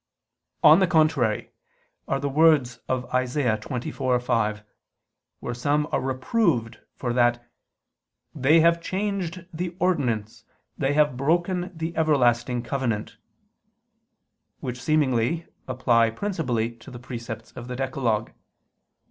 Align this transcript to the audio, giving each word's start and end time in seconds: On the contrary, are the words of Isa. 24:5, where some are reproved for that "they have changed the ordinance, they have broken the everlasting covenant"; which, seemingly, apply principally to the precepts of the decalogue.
On 0.63 0.79
the 0.79 0.87
contrary, 0.87 1.51
are 2.07 2.19
the 2.19 2.27
words 2.27 2.79
of 2.87 3.03
Isa. 3.13 3.59
24:5, 3.61 4.63
where 5.41 5.53
some 5.53 5.87
are 5.91 6.01
reproved 6.01 6.79
for 6.95 7.13
that 7.13 7.47
"they 8.33 8.61
have 8.61 8.81
changed 8.81 9.45
the 9.53 9.75
ordinance, 9.77 10.43
they 10.75 10.93
have 10.93 11.15
broken 11.17 11.71
the 11.77 11.95
everlasting 11.95 12.63
covenant"; 12.63 13.17
which, 14.59 14.81
seemingly, 14.81 15.45
apply 15.67 16.09
principally 16.09 16.71
to 16.77 16.89
the 16.89 16.97
precepts 16.97 17.51
of 17.51 17.67
the 17.67 17.75
decalogue. 17.75 18.31